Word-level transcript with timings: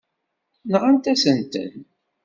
Nɣant-asent-ten. 0.71 1.73